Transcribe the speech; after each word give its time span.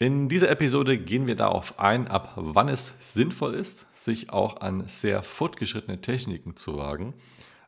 In 0.00 0.28
dieser 0.28 0.50
Episode 0.50 0.98
gehen 0.98 1.28
wir 1.28 1.36
darauf 1.36 1.78
ein, 1.78 2.08
ab 2.08 2.32
wann 2.34 2.68
es 2.68 2.94
sinnvoll 2.98 3.54
ist, 3.54 3.86
sich 3.94 4.30
auch 4.30 4.60
an 4.60 4.88
sehr 4.88 5.22
fortgeschrittene 5.22 6.00
Techniken 6.00 6.56
zu 6.56 6.76
wagen. 6.76 7.14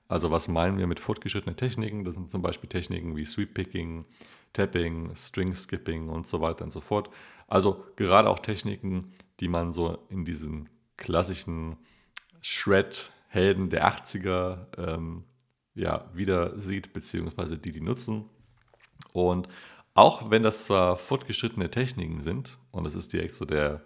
Also 0.08 0.32
was 0.32 0.48
meinen 0.48 0.78
wir 0.78 0.88
mit 0.88 0.98
fortgeschrittenen 0.98 1.56
Techniken? 1.56 2.04
Das 2.04 2.14
sind 2.14 2.28
zum 2.28 2.42
Beispiel 2.42 2.68
Techniken 2.68 3.14
wie 3.16 3.24
Sweep 3.24 3.54
Picking, 3.54 4.06
Tapping, 4.52 5.14
String 5.14 5.54
Skipping 5.54 6.08
und 6.08 6.26
so 6.26 6.40
weiter 6.40 6.64
und 6.64 6.70
so 6.70 6.80
fort. 6.80 7.10
Also 7.46 7.84
gerade 7.94 8.29
auch 8.29 8.40
Techniken, 8.40 9.12
die 9.38 9.48
man 9.48 9.70
so 9.70 9.98
in 10.08 10.24
diesen 10.24 10.68
klassischen 10.96 11.77
Shred-Helden 12.40 13.70
der 13.70 13.86
80er 13.88 14.66
ähm, 14.79 15.24
ja, 15.74 16.11
wieder 16.12 16.58
sieht, 16.58 16.93
beziehungsweise 16.93 17.56
die, 17.56 17.70
die 17.70 17.80
nutzen. 17.80 18.24
Und 19.12 19.46
auch 19.96 20.30
wenn 20.30 20.42
das 20.42 20.64
zwar 20.64 20.96
fortgeschrittene 20.96 21.70
Techniken 21.70 22.22
sind, 22.22 22.58
und 22.70 22.84
das 22.84 22.95
ist 22.95 23.12
direkt 23.12 23.34
so 23.34 23.45
der, 23.45 23.82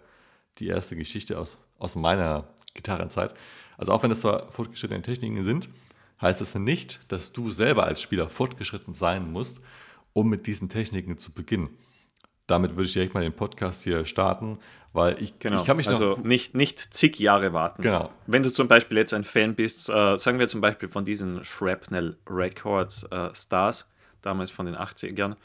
die 0.59 0.67
erste 0.67 0.95
Geschichte 0.95 1.39
aus, 1.39 1.57
aus 1.79 1.95
meiner 1.95 2.49
Gitarrenzeit, 2.73 3.33
also 3.77 3.93
auch 3.93 4.03
wenn 4.03 4.09
das 4.09 4.21
zwar 4.21 4.51
fortgeschrittene 4.51 5.01
Techniken 5.01 5.43
sind, 5.43 5.67
heißt 6.21 6.41
es 6.41 6.53
das 6.53 6.61
nicht, 6.61 6.99
dass 7.07 7.33
du 7.33 7.49
selber 7.49 7.85
als 7.85 8.01
Spieler 8.01 8.29
fortgeschritten 8.29 8.93
sein 8.93 9.31
musst, 9.31 9.61
um 10.13 10.29
mit 10.29 10.45
diesen 10.45 10.69
Techniken 10.69 11.17
zu 11.17 11.31
beginnen. 11.31 11.77
Damit 12.45 12.71
würde 12.71 12.83
ich 12.83 12.93
direkt 12.93 13.13
mal 13.13 13.21
den 13.21 13.33
Podcast 13.33 13.83
hier 13.83 14.03
starten, 14.05 14.59
weil 14.93 15.21
ich, 15.21 15.39
genau. 15.39 15.55
ich 15.55 15.65
kann 15.65 15.77
mich 15.77 15.87
also 15.87 16.17
noch... 16.17 16.23
nicht, 16.23 16.53
nicht 16.53 16.93
zig 16.93 17.17
Jahre 17.17 17.53
warten. 17.53 17.81
Genau. 17.81 18.11
Wenn 18.27 18.43
du 18.43 18.51
zum 18.51 18.67
Beispiel 18.67 18.97
jetzt 18.97 19.13
ein 19.13 19.23
Fan 19.23 19.55
bist, 19.55 19.87
äh, 19.87 20.17
sagen 20.17 20.37
wir 20.37 20.49
zum 20.49 20.59
Beispiel 20.59 20.89
von 20.89 21.05
diesen 21.05 21.45
Shrapnel 21.45 22.17
Records 22.29 23.03
äh, 23.03 23.33
Stars, 23.33 23.87
damals 24.21 24.51
von 24.51 24.65
den 24.65 24.75
80ern, 24.75 25.35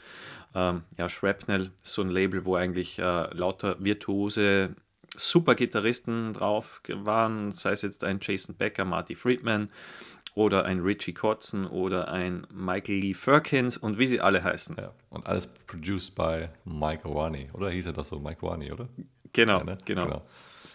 ähm, 0.55 0.83
ja, 0.97 1.09
Shrapnel 1.09 1.71
ist 1.83 1.93
so 1.93 2.01
ein 2.01 2.09
Label, 2.09 2.45
wo 2.45 2.55
eigentlich 2.55 2.99
äh, 2.99 3.33
lauter 3.33 3.75
virtuose 3.79 4.75
Super-Gitarristen 5.15 6.33
drauf 6.33 6.81
waren, 6.87 7.51
sei 7.51 7.71
es 7.71 7.81
jetzt 7.81 8.03
ein 8.03 8.19
Jason 8.21 8.55
Becker, 8.55 8.85
Marty 8.85 9.15
Friedman 9.15 9.69
oder 10.35 10.65
ein 10.65 10.81
Richie 10.81 11.13
Kotzen 11.13 11.65
oder 11.65 12.09
ein 12.09 12.45
Michael 12.53 12.99
Lee 12.99 13.13
Firkins 13.13 13.77
und 13.77 13.97
wie 13.97 14.07
sie 14.07 14.21
alle 14.21 14.43
heißen. 14.43 14.75
Ja, 14.79 14.93
und 15.09 15.25
alles 15.25 15.47
produced 15.47 16.13
by 16.15 16.49
Mike 16.65 17.03
Warney, 17.11 17.47
oder 17.53 17.69
hieß 17.69 17.87
er 17.87 17.93
doch 17.93 18.05
so, 18.05 18.19
Mike 18.19 18.41
Warney, 18.43 18.71
oder? 18.71 18.87
Genau, 19.33 19.59
Ja, 19.59 19.63
ne? 19.63 19.77
genau, 19.85 20.05
Genau. 20.05 20.27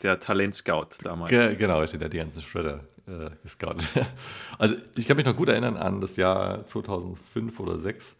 Der 0.03 0.19
Talentscout 0.19 0.89
damals. 1.05 1.31
Ge 1.31 1.55
genau, 1.55 1.85
der 1.85 2.09
die 2.09 2.17
ganzen 2.17 2.43
Shredder 2.43 2.81
äh, 3.07 3.31
gescoutet. 3.43 3.89
also 4.59 4.75
ich 4.97 5.07
kann 5.07 5.17
mich 5.17 5.27
noch 5.27 5.37
gut 5.37 5.49
erinnern 5.49 5.77
an 5.77 6.01
das 6.01 6.17
Jahr 6.17 6.67
2005 6.67 7.59
oder 7.61 7.73
2006, 7.73 8.17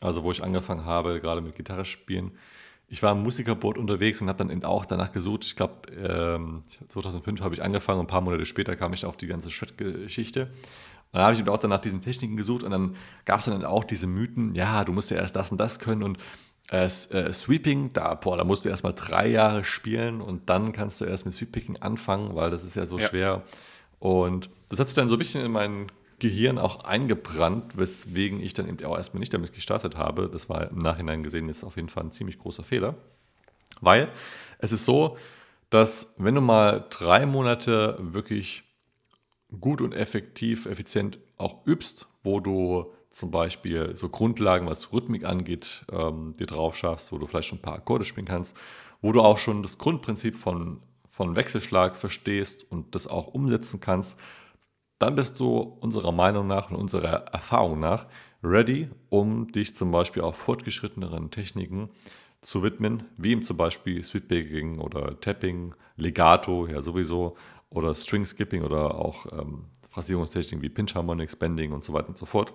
also 0.00 0.22
wo 0.24 0.30
ich 0.30 0.42
angefangen 0.42 0.84
habe, 0.84 1.20
gerade 1.20 1.40
mit 1.40 1.54
Gitarre 1.54 1.84
spielen. 1.84 2.32
Ich 2.88 3.02
war 3.02 3.12
im 3.12 3.22
Musikerboard 3.22 3.78
unterwegs 3.78 4.20
und 4.20 4.28
habe 4.28 4.38
dann 4.38 4.50
eben 4.50 4.64
auch 4.64 4.84
danach 4.84 5.12
gesucht. 5.12 5.44
Ich 5.44 5.56
glaube, 5.56 5.90
ähm, 5.96 6.62
2005 6.88 7.40
habe 7.40 7.54
ich 7.54 7.62
angefangen 7.62 8.00
und 8.00 8.04
ein 8.04 8.08
paar 8.08 8.20
Monate 8.20 8.44
später 8.44 8.76
kam 8.76 8.92
ich 8.92 9.06
auf 9.06 9.16
die 9.16 9.26
ganze 9.28 9.50
Shred-Geschichte. 9.50 10.42
Und 10.42 10.50
dann 11.18 11.22
habe 11.22 11.34
ich 11.34 11.40
eben 11.40 11.48
auch 11.48 11.58
danach 11.58 11.78
diesen 11.80 12.00
Techniken 12.00 12.36
gesucht 12.36 12.62
und 12.62 12.70
dann 12.70 12.96
gab 13.24 13.40
es 13.40 13.46
dann 13.46 13.64
auch 13.64 13.84
diese 13.84 14.06
Mythen, 14.06 14.54
ja, 14.54 14.84
du 14.84 14.92
musst 14.92 15.10
ja 15.10 15.16
erst 15.18 15.36
das 15.36 15.50
und 15.50 15.58
das 15.58 15.78
können 15.78 16.02
und 16.02 16.18
äh, 16.70 16.84
äh, 16.86 17.32
Sweeping, 17.32 17.92
da, 17.92 18.14
boah, 18.14 18.36
da 18.36 18.44
musst 18.44 18.64
du 18.64 18.68
erst 18.68 18.82
mal 18.82 18.92
drei 18.92 19.28
Jahre 19.28 19.64
spielen 19.64 20.20
und 20.20 20.48
dann 20.48 20.72
kannst 20.72 21.00
du 21.00 21.04
erst 21.04 21.24
mit 21.26 21.34
Sweep-Picking 21.34 21.76
anfangen, 21.78 22.34
weil 22.34 22.50
das 22.50 22.64
ist 22.64 22.76
ja 22.76 22.86
so 22.86 22.98
Ja. 22.98 23.06
schwer. 23.08 23.42
Und 24.02 24.50
das 24.68 24.80
hat 24.80 24.88
sich 24.88 24.96
dann 24.96 25.08
so 25.08 25.14
ein 25.14 25.18
bisschen 25.18 25.44
in 25.44 25.52
mein 25.52 25.86
Gehirn 26.18 26.58
auch 26.58 26.82
eingebrannt, 26.82 27.76
weswegen 27.76 28.42
ich 28.42 28.52
dann 28.52 28.68
eben 28.68 28.84
auch 28.84 28.96
erstmal 28.96 29.20
nicht 29.20 29.32
damit 29.32 29.52
gestartet 29.52 29.96
habe. 29.96 30.28
Das 30.28 30.48
war 30.48 30.72
im 30.72 30.78
Nachhinein 30.78 31.22
gesehen 31.22 31.46
jetzt 31.46 31.62
auf 31.62 31.76
jeden 31.76 31.88
Fall 31.88 32.02
ein 32.02 32.10
ziemlich 32.10 32.36
großer 32.40 32.64
Fehler. 32.64 32.96
Weil 33.80 34.08
es 34.58 34.72
ist 34.72 34.86
so, 34.86 35.16
dass 35.70 36.14
wenn 36.18 36.34
du 36.34 36.40
mal 36.40 36.84
drei 36.90 37.26
Monate 37.26 37.96
wirklich 38.00 38.64
gut 39.60 39.80
und 39.80 39.92
effektiv, 39.92 40.66
effizient 40.66 41.20
auch 41.36 41.64
übst, 41.64 42.08
wo 42.24 42.40
du 42.40 42.92
zum 43.08 43.30
Beispiel 43.30 43.94
so 43.94 44.08
Grundlagen, 44.08 44.66
was 44.66 44.92
Rhythmik 44.92 45.24
angeht, 45.24 45.84
ähm, 45.92 46.34
dir 46.40 46.46
drauf 46.46 46.76
schaffst, 46.76 47.12
wo 47.12 47.18
du 47.18 47.28
vielleicht 47.28 47.46
schon 47.46 47.58
ein 47.58 47.62
paar 47.62 47.76
Akkorde 47.76 48.04
spielen 48.04 48.26
kannst, 48.26 48.56
wo 49.00 49.12
du 49.12 49.20
auch 49.20 49.38
schon 49.38 49.62
das 49.62 49.78
Grundprinzip 49.78 50.36
von, 50.36 50.80
von 51.12 51.36
Wechselschlag 51.36 51.94
verstehst 51.94 52.64
und 52.70 52.94
das 52.94 53.06
auch 53.06 53.28
umsetzen 53.28 53.80
kannst, 53.80 54.18
dann 54.98 55.14
bist 55.14 55.38
du 55.38 55.58
unserer 55.58 56.10
Meinung 56.10 56.46
nach 56.46 56.70
und 56.70 56.76
unserer 56.76 57.26
Erfahrung 57.32 57.78
nach 57.78 58.06
ready, 58.42 58.88
um 59.10 59.52
dich 59.52 59.74
zum 59.74 59.90
Beispiel 59.90 60.22
auch 60.22 60.34
fortgeschritteneren 60.34 61.30
Techniken 61.30 61.90
zu 62.40 62.62
widmen, 62.62 63.04
wie 63.18 63.32
eben 63.32 63.42
zum 63.42 63.58
Beispiel 63.58 64.02
Sweeppicking 64.02 64.80
oder 64.80 65.20
Tapping, 65.20 65.74
Legato, 65.96 66.66
ja 66.66 66.80
sowieso, 66.80 67.36
oder 67.68 67.94
String 67.94 68.24
Skipping 68.24 68.62
oder 68.62 68.94
auch 68.94 69.26
ähm, 69.32 69.66
Phrasierungstechniken 69.90 70.62
wie 70.62 70.70
Pinch 70.70 70.94
Harmonics, 70.94 71.36
Bending 71.36 71.72
und 71.72 71.84
so 71.84 71.92
weiter 71.92 72.08
und 72.08 72.16
so 72.16 72.26
fort. 72.26 72.52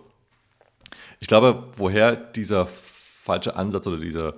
Ich 1.19 1.28
glaube, 1.28 1.69
woher 1.78 2.16
dieser 2.16 2.66
falsche 2.66 3.56
Ansatz 3.56 3.85
oder 3.85 3.97
diese, 3.97 4.35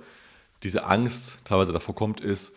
diese 0.62 0.84
Angst 0.84 1.44
teilweise 1.44 1.72
davor 1.72 1.94
kommt, 1.94 2.20
ist, 2.20 2.54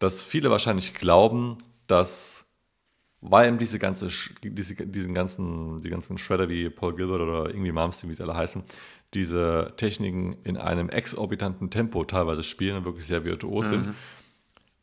dass 0.00 0.24
viele 0.24 0.50
wahrscheinlich 0.50 0.94
glauben, 0.94 1.58
dass 1.86 2.44
weil 3.22 3.48
eben 3.48 3.58
diese 3.58 3.78
ganze, 3.78 4.08
diese, 4.42 4.74
diesen 4.74 5.12
ganzen, 5.12 5.82
die 5.82 5.90
ganzen 5.90 6.16
Shredder 6.16 6.48
wie 6.48 6.70
Paul 6.70 6.96
Gilbert 6.96 7.20
oder 7.20 7.50
irgendwie 7.50 7.70
Malmsteen, 7.70 8.08
wie 8.08 8.14
sie 8.14 8.22
alle 8.22 8.34
heißen, 8.34 8.62
diese 9.12 9.74
Techniken 9.76 10.38
in 10.42 10.56
einem 10.56 10.88
exorbitanten 10.88 11.68
Tempo 11.70 12.04
teilweise 12.04 12.42
spielen 12.42 12.78
und 12.78 12.84
wirklich 12.86 13.06
sehr 13.06 13.24
virtuos 13.24 13.68
sind, 13.68 13.90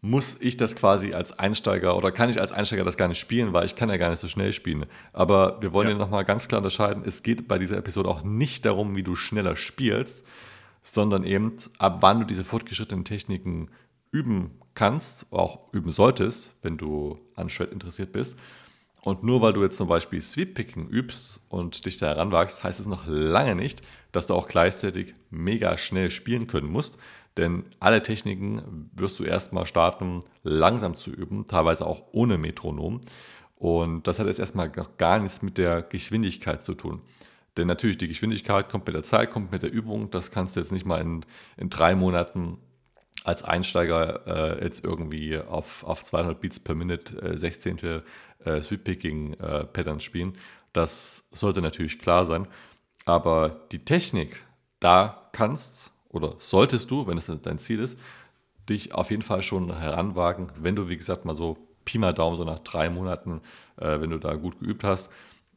muss 0.02 0.38
ich 0.40 0.56
das 0.58 0.76
quasi 0.76 1.14
als 1.14 1.40
Einsteiger 1.40 1.98
oder 1.98 2.12
kann 2.12 2.30
ich 2.30 2.40
als 2.40 2.52
Einsteiger 2.52 2.84
das 2.84 2.98
gar 2.98 3.08
nicht 3.08 3.20
spielen, 3.20 3.54
weil 3.54 3.66
ich 3.66 3.76
kann 3.76 3.90
ja 3.90 3.98
gar 3.98 4.12
nicht 4.12 4.20
so 4.20 4.28
schnell 4.28 4.54
spielen. 4.54 4.86
Aber 5.14 5.60
wir 5.62 5.74
wollen 5.74 5.88
Ja. 5.88 5.96
hier 5.96 6.00
nochmal 6.00 6.24
ganz 6.24 6.48
klar 6.48 6.60
unterscheiden, 6.60 7.02
es 7.06 7.24
geht 7.24 7.48
bei 7.48 7.58
dieser 7.58 7.78
Episode 7.78 8.08
auch 8.10 8.24
nicht 8.24 8.66
darum, 8.66 8.96
wie 8.96 9.04
du 9.04 9.16
schneller 9.16 9.56
spielst, 9.56 10.24
sondern 10.84 11.24
eben 11.24 11.54
ab 11.80 11.98
wann 12.02 12.20
du 12.20 12.26
diese 12.26 12.44
fortgeschrittenen 12.44 13.04
Techniken 13.04 13.70
üben 14.12 14.60
kannst, 14.74 15.32
auch 15.32 15.74
üben 15.74 15.92
solltest, 15.92 16.56
wenn 16.62 16.78
du 16.78 17.20
an 17.36 17.50
Shred 17.50 17.72
interessiert 17.72 18.12
bist. 18.12 18.38
Und 19.02 19.24
nur 19.24 19.42
weil 19.42 19.54
du 19.54 19.64
jetzt 19.64 19.78
zum 19.78 19.88
Beispiel 19.88 20.20
Sweep-Picking 20.20 20.90
übst 20.90 21.42
und 21.50 21.86
dich 21.86 21.98
da 21.98 22.08
heranwagst, 22.08 22.64
heißt 22.64 22.80
es 22.80 22.88
noch 22.88 23.06
lange 23.08 23.56
nicht, 23.56 23.82
dass 24.12 24.28
du 24.28 24.34
auch 24.34 24.48
gleichzeitig 24.48 25.14
mega 25.30 25.78
schnell 25.78 26.10
spielen 26.10 26.48
können 26.48 26.70
musst. 26.70 26.98
Denn 27.38 27.66
alle 27.80 28.02
Techniken 28.02 28.90
wirst 28.94 29.20
du 29.20 29.24
erstmal 29.24 29.66
starten, 29.66 30.22
langsam 30.44 30.96
zu 30.96 31.12
üben, 31.12 31.48
teilweise 31.48 31.86
auch 31.86 32.04
ohne 32.12 32.38
Metronom. 32.38 33.02
Und 33.56 34.08
das 34.08 34.20
hat 34.20 34.28
jetzt 34.28 34.40
erstmal 34.40 34.70
noch 34.76 34.98
gar 34.98 35.20
nichts 35.20 35.42
mit 35.42 35.58
der 35.58 35.84
Geschwindigkeit 35.84 36.62
zu 36.62 36.74
tun. 36.74 37.02
Denn 37.56 37.68
natürlich, 37.68 37.98
die 37.98 38.08
Geschwindigkeit 38.08 38.70
kommt 38.70 38.86
mit 38.86 38.96
der 38.96 39.04
Zeit, 39.04 39.32
kommt 39.32 39.52
mit 39.52 39.64
der 39.64 39.72
Übung. 39.72 40.12
Das 40.12 40.32
kannst 40.32 40.56
du 40.56 40.60
jetzt 40.60 40.72
nicht 40.72 40.86
mal 40.86 41.02
in, 41.02 41.26
in 41.58 41.70
drei 41.70 41.96
Monaten 41.96 42.58
als 43.28 43.44
Einsteiger 43.44 44.26
äh, 44.26 44.64
jetzt 44.64 44.86
irgendwie 44.86 45.38
auf, 45.38 45.84
auf 45.84 46.04
200 46.04 46.40
Beats 46.40 46.60
per 46.60 46.76
Minute 46.76 47.22
äh, 47.22 47.38
Sechzehntel 47.38 48.04
äh, 48.46 48.62
Sweep-Picking-Patterns 48.62 50.04
spielen. 50.04 50.38
Das 50.72 51.26
sollte 51.32 51.62
natürlich 51.62 52.00
klar 52.00 52.26
sein. 52.26 52.48
Aber 53.06 53.68
die 53.72 53.84
Technik, 53.84 54.44
da 54.80 55.30
kannst 55.34 55.92
oder 56.10 56.36
solltest 56.38 56.90
du, 56.90 57.06
wenn 57.08 57.18
es 57.18 57.30
dein 57.42 57.60
Ziel 57.60 57.80
ist, 57.80 58.00
dich 58.70 58.94
auf 58.94 59.12
jeden 59.12 59.24
Fall 59.24 59.42
schon 59.42 59.78
heranwagen, 59.78 60.48
wenn 60.58 60.76
du, 60.76 60.88
wie 60.88 60.98
gesagt, 60.98 61.26
mal 61.26 61.36
so 61.36 61.58
Pi 61.84 61.98
mal 61.98 62.14
Daumen, 62.14 62.38
so 62.38 62.44
nach 62.44 62.60
drei 62.60 62.90
Monaten, 62.90 63.42
äh, 63.78 64.00
wenn 64.00 64.10
du 64.10 64.20
da 64.20 64.36
gut 64.36 64.60
geübt 64.60 64.84
hast. 64.84 65.10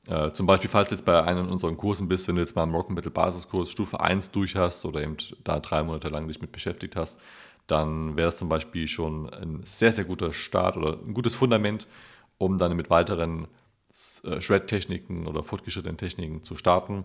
Äh, 0.06 0.32
zum 0.32 0.46
Beispiel, 0.46 0.70
falls 0.70 0.88
du 0.88 0.94
jetzt 0.96 1.04
bei 1.04 1.22
einem 1.22 1.48
unserer 1.48 1.74
Kursen 1.74 2.08
bist, 2.08 2.26
wenn 2.26 2.34
du 2.34 2.40
jetzt 2.40 2.56
mal 2.56 2.64
im 2.64 2.74
Rock 2.74 2.90
Metal 2.90 3.12
Basiskurs 3.12 3.70
Stufe 3.70 4.00
1 4.00 4.30
durch 4.32 4.56
hast 4.56 4.84
oder 4.84 5.02
eben 5.02 5.16
da 5.44 5.60
drei 5.60 5.82
Monate 5.82 6.08
lang 6.08 6.26
dich 6.26 6.40
mit 6.40 6.52
beschäftigt 6.52 6.96
hast, 6.96 7.20
dann 7.70 8.16
wäre 8.16 8.28
das 8.28 8.38
zum 8.38 8.48
Beispiel 8.48 8.88
schon 8.88 9.28
ein 9.30 9.60
sehr, 9.64 9.92
sehr 9.92 10.04
guter 10.04 10.32
Start 10.32 10.76
oder 10.76 10.98
ein 11.00 11.14
gutes 11.14 11.34
Fundament, 11.34 11.86
um 12.38 12.58
dann 12.58 12.76
mit 12.76 12.90
weiteren 12.90 13.46
äh, 14.24 14.40
Shred-Techniken 14.40 15.26
oder 15.26 15.42
fortgeschrittenen 15.42 15.96
Techniken 15.96 16.42
zu 16.42 16.56
starten, 16.56 17.04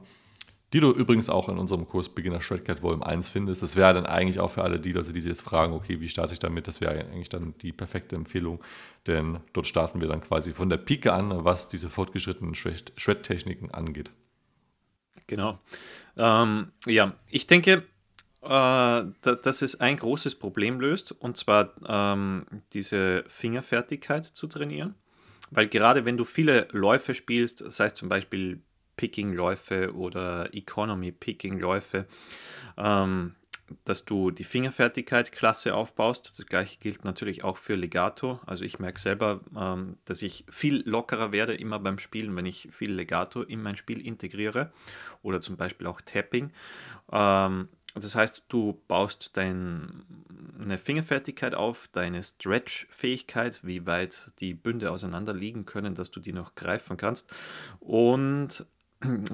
die 0.73 0.79
du 0.79 0.91
übrigens 0.91 1.29
auch 1.29 1.47
in 1.47 1.57
unserem 1.57 1.87
Kurs 1.87 2.09
Beginner 2.09 2.41
Shredcat 2.41 2.81
Volume 2.81 3.05
1 3.05 3.29
findest. 3.29 3.61
Das 3.63 3.75
wäre 3.75 3.93
dann 3.93 4.05
eigentlich 4.05 4.39
auch 4.39 4.49
für 4.49 4.63
alle 4.63 4.79
die 4.79 4.91
Leute, 4.91 5.13
die 5.13 5.21
sich 5.21 5.29
jetzt 5.29 5.41
fragen, 5.41 5.73
okay, 5.73 5.99
wie 6.01 6.09
starte 6.09 6.33
ich 6.33 6.39
damit? 6.39 6.67
Das 6.67 6.81
wäre 6.81 6.91
eigentlich 6.99 7.29
dann 7.29 7.53
die 7.61 7.71
perfekte 7.71 8.15
Empfehlung, 8.15 8.63
denn 9.07 9.39
dort 9.53 9.67
starten 9.67 10.01
wir 10.01 10.07
dann 10.07 10.21
quasi 10.21 10.53
von 10.53 10.69
der 10.69 10.77
Pike 10.77 11.13
an, 11.13 11.45
was 11.45 11.67
diese 11.67 11.89
fortgeschrittenen 11.89 12.55
Shred- 12.55 12.91
Shred-Techniken 12.97 13.71
angeht. 13.71 14.11
Genau. 15.27 15.57
Ähm, 16.17 16.71
ja, 16.85 17.13
ich 17.29 17.47
denke, 17.47 17.83
dass 18.45 19.61
es 19.61 19.79
ein 19.79 19.97
großes 19.97 20.35
Problem 20.35 20.79
löst, 20.79 21.11
und 21.11 21.37
zwar 21.37 21.73
ähm, 21.87 22.45
diese 22.73 23.23
Fingerfertigkeit 23.27 24.25
zu 24.25 24.47
trainieren. 24.47 24.95
Weil 25.51 25.67
gerade 25.67 26.05
wenn 26.05 26.17
du 26.17 26.25
viele 26.25 26.67
Läufe 26.71 27.15
spielst, 27.15 27.63
sei 27.71 27.85
es 27.85 27.93
zum 27.93 28.09
Beispiel 28.09 28.61
Picking-Läufe 28.97 29.93
oder 29.93 30.53
Economy-Picking-Läufe, 30.53 32.07
ähm, 32.77 33.35
dass 33.83 34.05
du 34.05 34.29
die 34.31 34.43
Fingerfertigkeit 34.43 35.31
klasse 35.31 35.73
aufbaust. 35.73 36.37
Das 36.37 36.45
gleiche 36.45 36.77
gilt 36.79 37.03
natürlich 37.03 37.43
auch 37.43 37.57
für 37.57 37.75
Legato. 37.75 38.39
Also 38.45 38.63
ich 38.63 38.79
merke 38.79 38.99
selber, 38.99 39.41
ähm, 39.57 39.97
dass 40.05 40.21
ich 40.21 40.45
viel 40.49 40.87
lockerer 40.87 41.31
werde 41.31 41.55
immer 41.55 41.79
beim 41.79 41.97
Spielen, 41.97 42.35
wenn 42.35 42.45
ich 42.45 42.69
viel 42.71 42.91
Legato 42.91 43.41
in 43.41 43.61
mein 43.61 43.75
Spiel 43.75 44.05
integriere 44.05 44.71
oder 45.23 45.41
zum 45.41 45.57
Beispiel 45.57 45.87
auch 45.87 46.01
Tapping. 46.01 46.51
Ähm, 47.11 47.69
das 47.95 48.15
heißt, 48.15 48.45
du 48.49 48.81
baust 48.87 49.37
deine 49.37 50.77
Fingerfertigkeit 50.83 51.55
auf, 51.55 51.87
deine 51.91 52.23
Stretch-Fähigkeit, 52.23 53.61
wie 53.63 53.85
weit 53.85 54.31
die 54.39 54.53
Bünde 54.53 54.91
auseinander 54.91 55.33
liegen 55.33 55.65
können, 55.65 55.95
dass 55.95 56.11
du 56.11 56.19
die 56.19 56.33
noch 56.33 56.55
greifen 56.55 56.97
kannst. 56.97 57.31
Und 57.79 58.65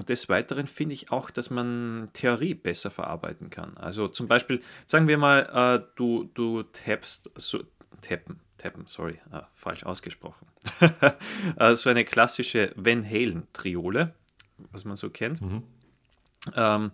des 0.08 0.30
Weiteren 0.30 0.68
finde 0.68 0.94
ich 0.94 1.12
auch, 1.12 1.30
dass 1.32 1.50
man 1.50 2.10
Theorie 2.14 2.54
besser 2.54 2.92
verarbeiten 2.92 3.50
kann. 3.50 3.78
Also 3.78 4.08
zum 4.08 4.28
Beispiel, 4.28 4.62
sagen 4.86 5.08
wir 5.08 5.18
mal, 5.18 5.80
äh, 5.82 5.86
du, 5.96 6.30
du 6.34 6.64
tappst, 6.64 7.30
so, 7.36 7.64
tappen, 8.02 8.40
tappen, 8.58 8.86
sorry, 8.88 9.20
äh, 9.32 9.42
falsch 9.56 9.84
ausgesprochen. 9.84 10.48
äh, 11.58 11.76
so 11.76 11.90
eine 11.90 12.06
klassische 12.06 12.74
Van 12.76 13.06
Halen-Triole, 13.06 14.14
was 14.72 14.86
man 14.86 14.96
so 14.96 15.10
kennt. 15.10 15.42
Mhm. 15.42 15.64
Ähm, 16.56 16.92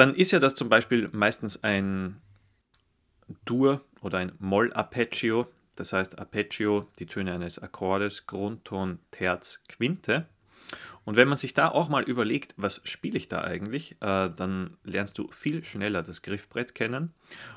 dann 0.00 0.14
ist 0.14 0.30
ja 0.30 0.38
das 0.38 0.54
zum 0.54 0.70
Beispiel 0.70 1.10
meistens 1.12 1.62
ein 1.62 2.22
Dur 3.44 3.84
oder 4.00 4.16
ein 4.16 4.32
Moll-Arpeggio. 4.38 5.46
Das 5.76 5.92
heißt 5.92 6.18
Arpeggio, 6.18 6.88
die 6.98 7.04
Töne 7.04 7.34
eines 7.34 7.58
Akkordes, 7.58 8.26
Grundton, 8.26 8.98
Terz, 9.10 9.62
Quinte. 9.68 10.26
Und 11.04 11.16
wenn 11.16 11.28
man 11.28 11.38
sich 11.38 11.54
da 11.54 11.68
auch 11.68 11.88
mal 11.88 12.02
überlegt, 12.02 12.54
was 12.56 12.80
spiele 12.84 13.16
ich 13.16 13.28
da 13.28 13.40
eigentlich, 13.40 13.92
äh, 14.00 14.30
dann 14.34 14.76
lernst 14.84 15.18
du 15.18 15.30
viel 15.30 15.64
schneller 15.64 16.02
das 16.02 16.22
Griffbrett 16.22 16.74
kennen. 16.74 17.14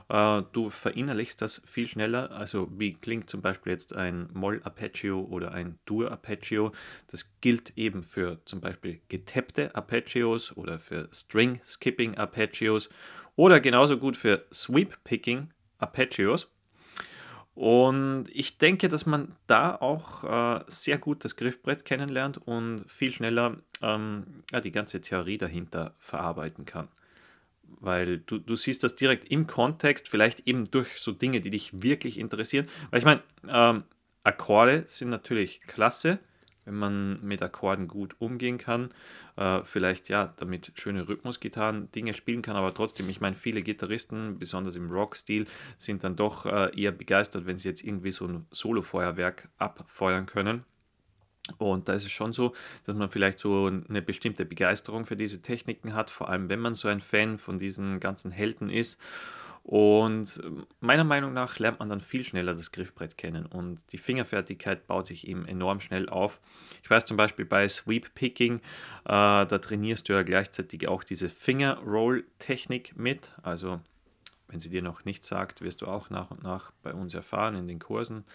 Äh, 0.10 0.44
du 0.54 0.70
verinnerlichst 0.70 1.42
das 1.42 1.62
viel 1.66 1.88
schneller. 1.88 2.32
Also 2.32 2.70
wie 2.78 2.94
klingt 2.94 3.30
zum 3.30 3.42
Beispiel 3.42 3.74
jetzt 3.74 3.96
ein 3.96 4.30
Moll-Arpeggio 4.34 5.22
oder 5.22 5.52
ein 5.52 5.78
Dur-Arpeggio. 5.86 6.72
Das 7.08 7.36
gilt 7.42 7.78
eben 7.78 8.04
für 8.04 8.40
zum 8.46 8.62
Beispiel 8.62 9.02
getappte 9.10 9.76
Arpeggios 9.76 10.56
oder 10.56 10.80
für 10.80 11.10
String-Skipping-Arpeggios 11.12 12.90
oder 13.36 13.60
genauso 13.60 13.98
gut 13.98 14.16
für 14.16 14.46
Sweep-Picking-Arpeggios. 14.54 16.53
Und 17.56 18.26
ich 18.32 18.58
denke, 18.58 18.90
dass 18.90 19.06
man 19.06 19.36
da 19.46 19.76
auch 19.76 20.24
äh, 20.24 20.64
sehr 20.68 20.98
gut 20.98 21.24
das 21.24 21.36
Griffbrett 21.36 21.86
kennenlernt 21.86 22.40
und 22.48 22.86
viel 22.88 23.12
schneller 23.12 23.58
ähm, 23.82 24.44
ja, 24.52 24.60
die 24.60 24.72
ganze 24.72 25.02
Theorie 25.02 25.38
dahinter 25.38 25.94
verarbeiten 26.00 26.66
kann. 26.66 26.88
Weil 27.80 28.20
du, 28.20 28.40
du 28.40 28.56
siehst 28.56 28.84
das 28.84 28.96
direkt 28.96 29.26
im 29.26 29.46
Kontext, 29.46 30.10
vielleicht 30.10 30.48
eben 30.48 30.66
durch 30.72 30.98
so 30.98 31.12
Dinge, 31.12 31.42
die 31.42 31.52
dich 31.52 31.84
wirklich 31.84 32.18
interessieren. 32.18 32.68
Weil 32.90 33.00
ich 33.00 33.06
meine, 33.06 33.22
ähm, 33.48 33.84
Akkorde 34.24 34.86
sind 34.88 35.10
natürlich 35.10 35.62
klasse, 35.62 36.20
wenn 36.66 36.76
man 36.76 37.20
mit 37.24 37.42
Akkorden 37.42 37.88
gut 37.88 38.16
umgehen 38.20 38.58
kann, 38.58 38.90
äh, 39.36 39.62
vielleicht 39.64 40.10
ja 40.10 40.34
damit 40.38 40.72
schöne 40.76 41.08
Rhythmusgitarren 41.08 41.92
Dinge 41.92 42.14
spielen 42.14 42.42
kann, 42.42 42.56
aber 42.56 42.74
trotzdem, 42.74 43.10
ich 43.10 43.22
meine, 43.22 43.36
viele 43.36 43.62
Gitarristen, 43.62 44.40
besonders 44.40 44.76
im 44.76 44.90
Rock-Stil, 44.90 45.46
sind 45.78 46.04
dann 46.04 46.16
doch 46.16 46.46
äh, 46.46 46.72
eher 46.80 46.92
begeistert, 46.92 47.46
wenn 47.46 47.58
sie 47.58 47.70
jetzt 47.70 47.84
irgendwie 47.84 48.12
so 48.12 48.26
ein 48.26 48.46
Solo-Feuerwerk 48.52 49.50
abfeuern 49.58 50.26
können. 50.26 50.66
Und 51.58 51.90
da 51.90 51.94
ist 51.94 52.06
es 52.06 52.12
schon 52.12 52.32
so, 52.32 52.54
dass 52.86 52.96
man 52.96 53.10
vielleicht 53.10 53.38
so 53.38 53.66
eine 53.66 54.02
bestimmte 54.02 54.46
Begeisterung 54.46 55.06
für 55.06 55.18
diese 55.18 55.42
Techniken 55.42 55.94
hat, 55.94 56.10
vor 56.10 56.30
allem 56.30 56.48
wenn 56.48 56.60
man 56.60 56.74
so 56.74 56.88
ein 56.88 57.02
Fan 57.02 57.38
von 57.38 57.58
diesen 57.58 58.00
ganzen 58.00 58.32
Helden 58.32 58.70
ist. 58.70 58.98
Und 59.64 60.42
ähm, 60.44 60.66
meiner 60.82 61.06
Meinung 61.06 61.34
nach 61.34 61.58
lernt 61.58 61.80
man 61.80 61.90
dann 61.90 62.02
viel 62.02 62.26
schneller 62.26 62.54
das 62.54 62.74
Griffbrett 62.74 63.18
kennen 63.18 63.46
und 63.46 63.94
die 63.94 63.98
Fingerfertigkeit 63.98 64.88
baut 64.88 65.08
sich 65.08 65.26
eben 65.26 65.46
enorm 65.46 65.80
schnell 65.80 66.10
auf. 66.10 66.42
Ich 66.84 66.90
weiß 66.90 67.06
zum 67.06 67.16
Beispiel 67.16 67.46
bei 67.46 67.68
Sweep 67.70 68.14
Picking, 68.14 68.58
äh, 68.58 68.60
da 69.06 69.46
trainierst 69.46 70.10
du 70.10 70.14
ja 70.14 70.24
gleichzeitig 70.24 70.90
auch 70.90 71.04
diese 71.04 71.30
Finger 71.30 71.78
Roll 71.78 72.26
Technik 72.40 72.98
mit. 72.98 73.32
Also 73.42 73.80
wenn 74.50 74.60
sie 74.60 74.70
dir 74.70 74.82
noch 74.82 75.06
nichts 75.06 75.30
sagt, 75.30 75.62
wirst 75.62 75.82
du 75.82 75.88
auch 75.88 76.10
nach 76.10 76.30
und 76.30 76.44
nach 76.44 76.72
bei 76.84 76.94
uns 76.94 77.14
erfahren 77.14 77.56
in 77.56 77.68
den 77.68 77.80
Kursen, 77.80 78.26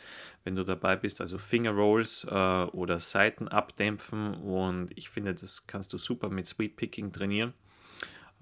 wenn 0.44 0.54
du 0.54 0.64
dabei 0.64 0.96
bist. 0.96 1.20
Also 1.20 1.36
Finger 1.36 1.72
Rolls 1.72 2.24
äh, 2.24 2.32
oder 2.32 3.00
Seiten 3.00 3.48
abdämpfen 3.48 4.34
und 4.34 4.96
ich 4.96 5.10
finde, 5.10 5.34
das 5.34 5.66
kannst 5.66 5.92
du 5.92 5.98
super 5.98 6.30
mit 6.30 6.46
Sweep 6.46 6.76
Picking 6.76 7.12
trainieren. 7.12 7.52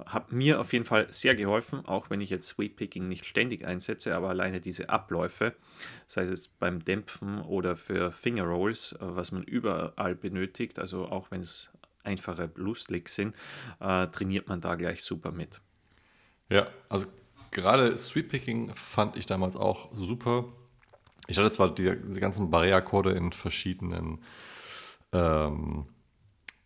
Hat 0.04 0.30
mir 0.30 0.60
auf 0.60 0.72
jeden 0.72 0.84
Fall 0.84 1.10
sehr 1.10 1.34
geholfen, 1.34 1.86
auch 1.86 2.10
wenn 2.10 2.20
ich 2.20 2.28
jetzt 2.28 2.48
Sweep 2.48 2.76
Picking 2.76 3.08
nicht 3.08 3.24
ständig 3.24 3.64
einsetze, 3.64 4.14
aber 4.14 4.28
alleine 4.28 4.60
diese 4.60 4.90
Abläufe, 4.90 5.54
sei 6.06 6.24
es 6.24 6.48
beim 6.48 6.84
Dämpfen 6.84 7.40
oder 7.40 7.76
für 7.76 8.12
Finger 8.12 8.44
Rolls, 8.44 8.92
äh, 8.92 8.96
was 9.00 9.32
man 9.32 9.42
überall 9.42 10.14
benötigt, 10.14 10.78
also 10.78 11.06
auch 11.06 11.30
wenn 11.30 11.40
es 11.40 11.70
einfache 12.04 12.46
Blueslicks 12.46 13.14
sind, 13.14 13.34
äh, 13.80 14.06
trainiert 14.08 14.48
man 14.48 14.60
da 14.60 14.74
gleich 14.74 15.02
super 15.02 15.32
mit. 15.32 15.60
Ja, 16.48 16.68
also 16.88 17.06
gerade 17.50 17.96
Sweep 17.96 18.28
Picking 18.28 18.74
fand 18.74 19.16
ich 19.16 19.26
damals 19.26 19.56
auch 19.56 19.90
super. 19.94 20.44
Ich 21.26 21.38
hatte 21.38 21.50
zwar 21.50 21.74
die, 21.74 21.96
die 21.96 22.20
ganzen 22.20 22.50
Barré-Akkorde 22.50 23.10
in 23.12 23.32
verschiedenen 23.32 24.22
ähm, 25.12 25.86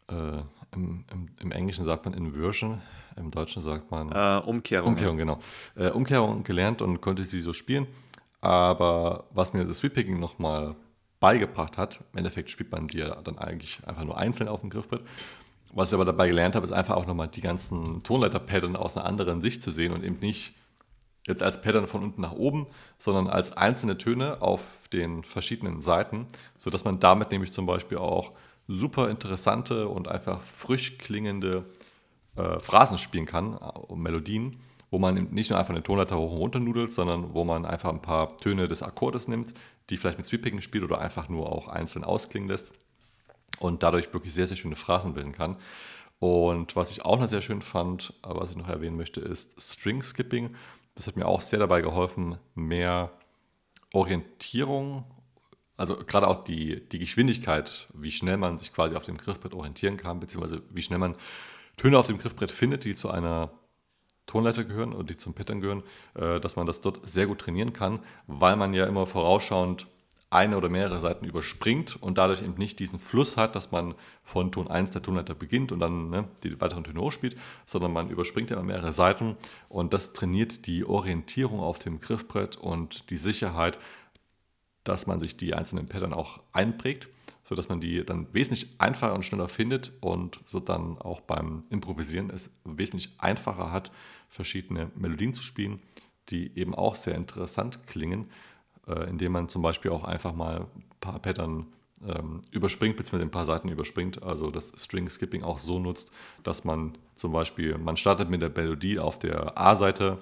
äh, 0.09 0.43
im, 0.75 1.05
im, 1.13 1.29
im, 1.41 1.53
Englischen 1.53 1.85
sagt 1.85 2.05
man 2.05 2.15
Inversion, 2.15 2.81
im 3.17 3.31
Deutschen 3.31 3.63
sagt 3.63 3.91
man 3.91 4.13
äh, 4.13 4.41
Umkehrung. 4.45 4.91
Umkehrung, 4.91 5.17
genau. 5.17 5.39
Äh, 5.77 5.91
Umkehrung 5.91 6.43
gelernt 6.43 6.83
und 6.83 7.01
konnte 7.01 7.25
sie 7.25 7.41
so 7.41 7.53
spielen. 7.53 7.87
Aber 8.41 9.25
was 9.33 9.53
mir 9.53 9.65
das 9.65 9.79
Sweep-Picking 9.79 10.19
nochmal 10.19 10.75
beigebracht 11.19 11.77
hat, 11.77 12.01
im 12.13 12.19
Endeffekt 12.19 12.51
spielt 12.51 12.73
man 12.73 12.89
die 12.89 12.99
ja 12.99 13.21
dann 13.23 13.39
eigentlich 13.39 13.81
einfach 13.87 14.05
nur 14.05 14.17
einzeln 14.17 14.49
auf 14.49 14.61
dem 14.61 14.71
Griffbrett. 14.71 15.03
Was 15.73 15.91
ich 15.91 15.95
aber 15.95 16.05
dabei 16.05 16.29
gelernt 16.29 16.57
habe, 16.57 16.65
ist 16.65 16.73
einfach 16.73 16.97
auch 16.97 17.07
nochmal 17.07 17.29
die 17.29 17.43
ganzen 17.43 18.03
Tonleiter-Pattern 18.03 18.75
aus 18.75 18.97
einer 18.97 19.07
anderen 19.07 19.41
Sicht 19.41 19.63
zu 19.63 19.71
sehen 19.71 19.93
und 19.93 20.03
eben 20.03 20.17
nicht 20.17 20.55
jetzt 21.27 21.43
als 21.43 21.61
Pattern 21.61 21.87
von 21.87 22.03
unten 22.03 22.23
nach 22.23 22.33
oben, 22.33 22.67
sondern 22.99 23.29
als 23.29 23.57
einzelne 23.57 23.99
Töne 23.99 24.41
auf 24.41 24.89
den 24.93 25.23
verschiedenen 25.23 25.81
Seiten, 25.81 26.27
sodass 26.57 26.85
man 26.85 26.99
damit 26.99 27.31
nämlich 27.31 27.53
zum 27.53 27.67
Beispiel 27.67 27.99
auch 27.99 28.33
super 28.71 29.11
interessante 29.11 29.89
und 29.89 30.09
einfach 30.09 30.41
frisch 30.43 30.99
klingende 30.99 31.65
äh, 32.37 32.61
Phrasen 32.61 32.99
spielen 32.99 33.27
kann, 33.27 33.55
äh, 33.55 33.95
Melodien, 33.95 34.61
wo 34.91 34.99
man 34.99 35.15
nicht 35.31 35.51
nur 35.51 35.59
einfach 35.59 35.75
eine 35.75 35.83
Tonleiter 35.83 36.17
hoch 36.17 36.33
und 36.33 36.39
runter 36.39 36.61
nudelt, 36.61 36.93
sondern 36.93 37.35
wo 37.35 37.45
man 37.45 37.67
einfach 37.67 37.91
ein 37.91 38.03
paar 38.03 38.37
Töne 38.39 38.69
des 38.69 38.83
Akkordes 38.83 39.29
nimmt, 39.29 39.55
die 39.89 39.97
vielleicht 39.97 40.19
mit 40.19 40.27
Sweeping 40.27 40.61
spielt 40.61 40.85
oder 40.85 41.01
einfach 41.01 41.29
nur 41.29 41.51
auch 41.51 41.67
einzeln 41.69 42.05
ausklingen 42.05 42.49
lässt 42.49 42.73
und 43.59 43.83
dadurch 43.83 44.13
wirklich 44.13 44.33
sehr, 44.33 44.47
sehr 44.47 44.57
schöne 44.57 44.77
Phrasen 44.77 45.15
bilden 45.15 45.33
kann. 45.33 45.57
Und 46.21 46.77
was 46.77 46.91
ich 46.91 47.05
auch 47.05 47.19
noch 47.19 47.29
sehr 47.29 47.43
schön 47.43 47.63
fand, 47.63 48.15
äh, 48.23 48.29
was 48.31 48.51
ich 48.51 48.57
noch 48.57 48.69
erwähnen 48.69 48.97
möchte, 48.97 49.21
ist 49.21 49.61
String 49.61 50.03
Skipping. 50.03 50.55
Das 50.95 51.09
hat 51.09 51.17
mir 51.17 51.27
auch 51.27 51.41
sehr 51.41 51.59
dabei 51.59 51.81
geholfen, 51.81 52.37
mehr 52.55 53.11
Orientierung, 53.93 55.05
also 55.81 55.97
gerade 55.97 56.29
auch 56.29 56.45
die, 56.45 56.87
die 56.89 56.99
Geschwindigkeit, 56.99 57.89
wie 57.95 58.13
schnell 58.13 58.37
man 58.37 58.59
sich 58.59 58.73
quasi 58.73 58.95
auf 58.97 59.07
dem 59.07 59.17
Griffbrett 59.17 59.55
orientieren 59.55 59.97
kann, 59.97 60.21
beziehungsweise 60.21 60.63
wie 60.71 60.83
schnell 60.83 60.99
man 60.99 61.17
Töne 61.79 61.99
auf 61.99 62.07
dem 62.07 62.19
Griffbrett 62.19 62.51
findet, 62.51 62.85
die 62.85 62.95
zu 62.95 63.09
einer 63.11 63.51
Tonleiter 64.27 64.65
gehören 64.65 64.93
oder 64.93 65.05
die 65.05 65.17
zum 65.17 65.33
Pattern 65.33 65.63
gehören, 65.63 65.83
äh, 66.15 66.39
dass 66.39 66.57
man 66.57 66.67
das 66.67 66.83
dort 66.83 67.09
sehr 67.09 67.27
gut 67.27 67.41
trainieren 67.41 67.73
kann, 67.73 68.01
weil 68.27 68.57
man 68.57 68.75
ja 68.75 68.87
immer 68.87 69.07
vorausschauend 69.07 69.87
eine 70.29 70.57
oder 70.57 70.69
mehrere 70.69 71.01
Seiten 71.01 71.25
überspringt 71.25 72.01
und 72.01 72.17
dadurch 72.17 72.43
eben 72.43 72.55
nicht 72.55 72.79
diesen 72.79 73.01
Fluss 73.01 73.37
hat, 73.37 73.57
dass 73.57 73.73
man 73.73 73.95
von 74.23 74.53
Ton 74.53 74.69
1 74.69 74.93
der 74.93 75.03
Tonleiter 75.03 75.35
beginnt 75.35 75.73
und 75.73 75.81
dann 75.81 76.11
ne, 76.11 76.29
die 76.45 76.61
weiteren 76.61 76.85
Töne 76.85 77.01
hochspielt, 77.01 77.37
sondern 77.67 77.93
man 77.93 78.11
überspringt 78.11 78.51
ja 78.51 78.57
immer 78.57 78.67
mehrere 78.67 78.93
Seiten 78.93 79.37
und 79.69 79.93
das 79.93 80.13
trainiert 80.13 80.67
die 80.67 80.85
Orientierung 80.85 81.59
auf 81.59 81.81
dem 81.81 82.01
Griffbrett 82.01 82.57
und 82.57 83.11
die 83.11 83.17
Sicherheit, 83.17 83.79
dass 84.85 85.07
man 85.07 85.21
sich 85.21 85.37
die 85.37 85.55
einzelnen 85.55 85.87
Pattern 85.87 86.13
auch 86.13 86.41
einprägt 86.53 87.09
sodass 87.51 87.69
man 87.69 87.81
die 87.81 88.07
dann 88.07 88.33
wesentlich 88.33 88.69
einfacher 88.79 89.13
und 89.13 89.25
schneller 89.25 89.49
findet 89.49 89.93
und 90.01 90.39
so 90.45 90.61
dann 90.61 90.99
auch 90.99 91.21
beim 91.21 91.65
Improvisieren 91.69 92.31
es 92.31 92.55
wesentlich 92.65 93.11
einfacher 93.19 93.73
hat, 93.73 93.91
verschiedene 94.29 94.93
Melodien 94.95 95.33
zu 95.33 95.43
spielen, 95.43 95.81
die 96.29 96.57
eben 96.57 96.77
auch 96.77 96.95
sehr 96.95 97.17
interessant 97.17 97.89
klingen, 97.89 98.31
äh, 98.87 99.11
indem 99.11 99.33
man 99.33 99.49
zum 99.49 99.63
Beispiel 99.63 99.91
auch 99.91 100.05
einfach 100.05 100.33
mal 100.33 100.61
ein 100.61 100.85
paar 101.01 101.19
Pattern 101.19 101.67
ähm, 102.07 102.41
überspringt, 102.53 102.97
beziehungsweise 102.97 103.25
ein 103.25 103.33
paar 103.33 103.45
Seiten 103.45 103.69
überspringt, 103.69 104.23
also 104.23 104.53
das 104.53 104.73
String 104.77 105.11
Skipping 105.11 105.43
auch 105.43 105.59
so 105.59 105.81
nutzt, 105.81 106.13
dass 106.45 106.63
man 106.63 106.97
zum 107.17 107.33
Beispiel, 107.33 107.77
man 107.79 107.97
startet 107.97 108.31
mit 108.31 108.43
der 108.43 108.51
Melodie 108.51 109.01
auf 109.01 109.19
der 109.19 109.59
A-Seite 109.59 110.19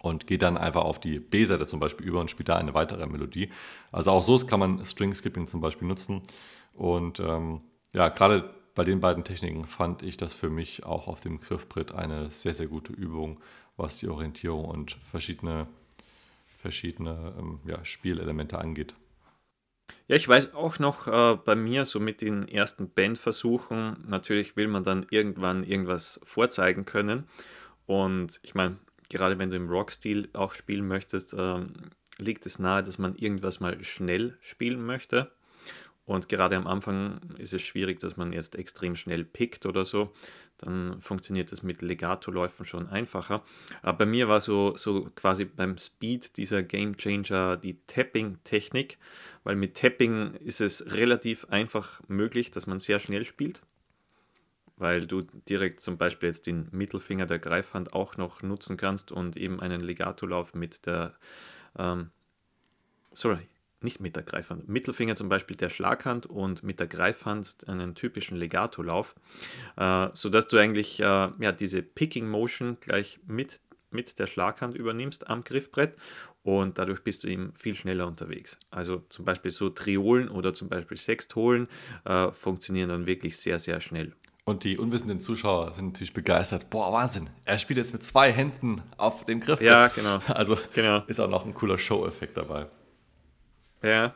und 0.00 0.26
geht 0.26 0.42
dann 0.42 0.56
einfach 0.56 0.82
auf 0.82 1.00
die 1.00 1.20
B-Seite 1.20 1.66
zum 1.66 1.80
Beispiel 1.80 2.06
über 2.06 2.20
und 2.20 2.30
spielt 2.30 2.48
da 2.48 2.56
eine 2.56 2.74
weitere 2.74 3.06
Melodie. 3.06 3.50
Also 3.90 4.10
auch 4.10 4.22
so 4.22 4.38
kann 4.38 4.60
man 4.60 4.84
String 4.84 5.14
Skipping 5.14 5.46
zum 5.46 5.60
Beispiel 5.60 5.86
nutzen. 5.86 6.22
Und 6.74 7.20
ähm, 7.20 7.60
ja, 7.92 8.08
gerade 8.08 8.50
bei 8.74 8.84
den 8.84 9.00
beiden 9.00 9.24
Techniken 9.24 9.66
fand 9.66 10.02
ich 10.02 10.16
das 10.16 10.32
für 10.32 10.48
mich 10.48 10.84
auch 10.84 11.08
auf 11.08 11.20
dem 11.20 11.40
Griffbrett 11.40 11.92
eine 11.92 12.30
sehr, 12.30 12.54
sehr 12.54 12.66
gute 12.66 12.92
Übung, 12.92 13.38
was 13.76 13.98
die 13.98 14.08
Orientierung 14.08 14.64
und 14.64 14.92
verschiedene, 15.04 15.66
verschiedene 16.58 17.34
ähm, 17.38 17.60
ja, 17.66 17.84
Spielelemente 17.84 18.58
angeht. 18.58 18.94
Ja, 20.08 20.16
ich 20.16 20.26
weiß 20.26 20.54
auch 20.54 20.78
noch 20.78 21.06
äh, 21.06 21.36
bei 21.36 21.54
mir, 21.54 21.84
so 21.84 22.00
mit 22.00 22.22
den 22.22 22.48
ersten 22.48 22.90
Bandversuchen, 22.90 24.04
natürlich 24.08 24.56
will 24.56 24.68
man 24.68 24.84
dann 24.84 25.06
irgendwann 25.10 25.64
irgendwas 25.64 26.18
vorzeigen 26.24 26.86
können. 26.86 27.28
Und 27.86 28.40
ich 28.42 28.54
meine, 28.54 28.78
gerade 29.12 29.38
wenn 29.38 29.50
du 29.50 29.56
im 29.56 29.68
Rock-Stil 29.68 30.30
auch 30.32 30.54
spielen 30.54 30.88
möchtest, 30.88 31.34
ähm, 31.38 31.72
liegt 32.18 32.46
es 32.46 32.58
nahe, 32.58 32.82
dass 32.82 32.98
man 32.98 33.14
irgendwas 33.14 33.60
mal 33.60 33.82
schnell 33.84 34.36
spielen 34.40 34.84
möchte. 34.84 35.30
Und 36.04 36.28
gerade 36.28 36.56
am 36.56 36.66
Anfang 36.66 37.20
ist 37.38 37.52
es 37.52 37.62
schwierig, 37.62 38.00
dass 38.00 38.16
man 38.16 38.32
jetzt 38.32 38.56
extrem 38.56 38.96
schnell 38.96 39.24
pickt 39.24 39.66
oder 39.66 39.84
so. 39.84 40.12
Dann 40.58 41.00
funktioniert 41.00 41.52
es 41.52 41.62
mit 41.62 41.80
Legato-Läufen 41.80 42.66
schon 42.66 42.88
einfacher. 42.88 43.44
Aber 43.82 43.98
bei 43.98 44.06
mir 44.06 44.28
war 44.28 44.40
so, 44.40 44.76
so 44.76 45.08
quasi 45.14 45.44
beim 45.44 45.78
Speed 45.78 46.36
dieser 46.36 46.64
Game 46.64 46.96
Changer 46.96 47.56
die 47.56 47.78
Tapping-Technik, 47.86 48.98
weil 49.44 49.54
mit 49.54 49.76
Tapping 49.76 50.34
ist 50.34 50.60
es 50.60 50.92
relativ 50.92 51.44
einfach 51.46 52.02
möglich, 52.08 52.50
dass 52.50 52.66
man 52.66 52.80
sehr 52.80 52.98
schnell 52.98 53.24
spielt. 53.24 53.62
Weil 54.82 55.06
du 55.06 55.22
direkt 55.48 55.78
zum 55.78 55.96
Beispiel 55.96 56.28
jetzt 56.28 56.48
den 56.48 56.66
Mittelfinger 56.72 57.26
der 57.26 57.38
Greifhand 57.38 57.92
auch 57.92 58.16
noch 58.16 58.42
nutzen 58.42 58.76
kannst 58.76 59.12
und 59.12 59.36
eben 59.36 59.60
einen 59.60 59.80
Legato-Lauf 59.80 60.54
mit 60.54 60.86
der, 60.86 61.14
ähm, 61.78 62.10
sorry, 63.12 63.46
nicht 63.80 64.00
mit 64.00 64.16
der 64.16 64.24
Greifhand, 64.24 64.68
Mittelfinger 64.68 65.14
zum 65.14 65.28
Beispiel 65.28 65.56
der 65.56 65.70
Schlaghand 65.70 66.26
und 66.26 66.64
mit 66.64 66.80
der 66.80 66.88
Greifhand 66.88 67.68
einen 67.68 67.94
typischen 67.94 68.36
Legato-Lauf, 68.36 69.14
äh, 69.76 70.08
sodass 70.14 70.48
du 70.48 70.58
eigentlich 70.58 70.98
äh, 70.98 71.04
ja, 71.04 71.52
diese 71.52 71.82
Picking 71.82 72.28
Motion 72.28 72.78
gleich 72.80 73.20
mit, 73.24 73.60
mit 73.90 74.18
der 74.18 74.26
Schlaghand 74.26 74.74
übernimmst 74.74 75.28
am 75.28 75.44
Griffbrett 75.44 75.96
und 76.42 76.78
dadurch 76.78 77.04
bist 77.04 77.22
du 77.22 77.28
eben 77.28 77.54
viel 77.54 77.76
schneller 77.76 78.08
unterwegs. 78.08 78.58
Also 78.70 79.04
zum 79.08 79.24
Beispiel 79.24 79.52
so 79.52 79.70
Triolen 79.70 80.28
oder 80.28 80.52
zum 80.54 80.68
Beispiel 80.68 80.96
Sextolen 80.96 81.68
äh, 82.04 82.32
funktionieren 82.32 82.88
dann 82.88 83.06
wirklich 83.06 83.36
sehr, 83.36 83.60
sehr 83.60 83.80
schnell. 83.80 84.12
Und 84.44 84.64
die 84.64 84.76
unwissenden 84.76 85.20
Zuschauer 85.20 85.72
sind 85.74 85.86
natürlich 85.86 86.12
begeistert. 86.12 86.68
Boah, 86.68 86.92
Wahnsinn, 86.92 87.30
er 87.44 87.58
spielt 87.58 87.76
jetzt 87.76 87.92
mit 87.92 88.04
zwei 88.04 88.32
Händen 88.32 88.82
auf 88.96 89.24
dem 89.24 89.40
Griff. 89.40 89.60
Ja, 89.60 89.88
genau. 89.88 90.18
Also 90.28 90.58
genau. 90.74 91.02
ist 91.06 91.20
auch 91.20 91.28
noch 91.28 91.46
ein 91.46 91.54
cooler 91.54 91.78
Show-Effekt 91.78 92.36
dabei. 92.36 92.66
Ja. 93.82 94.14